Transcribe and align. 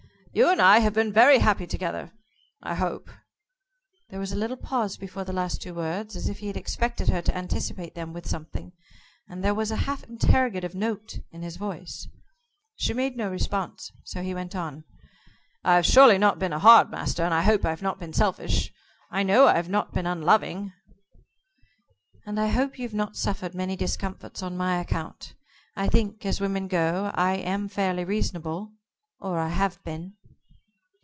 "You 0.33 0.49
and 0.49 0.61
I 0.61 0.79
have 0.79 0.93
been 0.93 1.11
very 1.11 1.39
happy 1.39 1.67
together 1.67 2.13
I 2.63 2.75
hope." 2.75 3.11
There 4.09 4.19
was 4.21 4.31
a 4.31 4.37
little 4.37 4.55
pause 4.55 4.95
before 4.95 5.25
the 5.25 5.33
last 5.33 5.61
two 5.61 5.73
words, 5.73 6.15
as 6.15 6.29
if 6.29 6.39
he 6.39 6.47
had 6.47 6.55
expected 6.55 7.09
her 7.09 7.21
to 7.23 7.35
anticipate 7.37 7.95
them 7.95 8.13
with 8.13 8.29
something, 8.29 8.71
and 9.27 9.43
there 9.43 9.53
was 9.53 9.71
a 9.71 9.75
half 9.83 10.05
interrogative 10.05 10.73
note 10.73 11.19
in 11.33 11.41
his 11.41 11.57
voice. 11.57 12.07
She 12.77 12.93
made 12.93 13.17
no 13.17 13.29
response, 13.29 13.91
so 14.05 14.21
he 14.23 14.33
went 14.33 14.55
on, 14.55 14.85
"I've 15.65 15.85
surely 15.85 16.17
not 16.17 16.39
been 16.39 16.53
a 16.53 16.59
hard 16.59 16.89
master 16.89 17.23
and 17.23 17.33
I 17.33 17.41
hope 17.41 17.65
I've 17.65 17.81
not 17.83 17.99
been 17.99 18.13
selfish. 18.13 18.71
I 19.09 19.23
know 19.23 19.47
I've 19.47 19.67
not 19.67 19.91
been 19.93 20.07
unloving." 20.07 20.71
"And 22.25 22.39
I 22.39 22.47
hope 22.47 22.79
you've 22.79 22.93
not 22.93 23.17
suffered 23.17 23.53
many 23.53 23.75
discomforts 23.75 24.41
on 24.41 24.55
my 24.55 24.79
account. 24.79 25.33
I 25.75 25.89
think, 25.89 26.25
as 26.25 26.39
women 26.39 26.69
go, 26.69 27.11
I 27.15 27.33
am 27.35 27.67
fairly 27.67 28.05
reasonable 28.05 28.71
or 29.19 29.37
I 29.37 29.49
have 29.49 29.83
been." 29.83 30.13